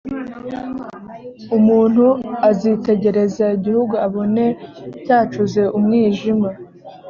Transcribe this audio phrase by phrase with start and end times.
[1.57, 2.05] umuntu
[2.49, 4.45] azitegereza igihugu abone
[5.05, 6.49] cyacuze umwijima